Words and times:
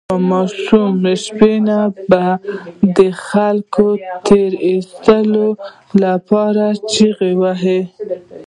یو 0.09 0.19
ماشوم 0.31 0.95
شپون 1.23 1.67
به 2.09 2.25
د 2.97 2.99
خلکو 3.27 3.87
د 3.95 3.97
تیر 4.25 4.51
ایستلو 4.67 5.47
لپاره 6.03 6.65
چیغې 6.91 7.31
وهلې. 7.41 7.79